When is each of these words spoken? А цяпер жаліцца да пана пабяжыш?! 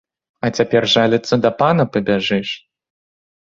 А 0.47 0.49
цяпер 0.61 0.83
жаліцца 0.93 1.39
да 1.45 1.53
пана 1.61 1.87
пабяжыш?! 1.93 2.57